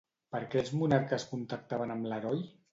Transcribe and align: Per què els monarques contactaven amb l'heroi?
Per 0.35 0.39
què 0.53 0.59
els 0.63 0.71
monarques 0.79 1.27
contactaven 1.35 1.97
amb 1.99 2.13
l'heroi? 2.13 2.45